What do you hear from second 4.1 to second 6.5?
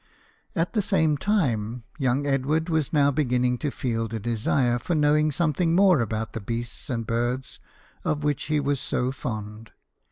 desire for knowing some thing more about the